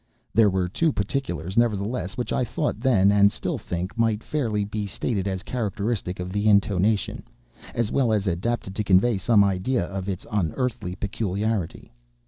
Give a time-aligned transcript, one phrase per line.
[0.33, 4.87] There were two particulars, nevertheless, which I thought then, and still think, might fairly be
[4.87, 10.95] stated as characteristic of the intonation—as well adapted to convey some idea of its unearthly
[10.95, 11.93] peculiarity.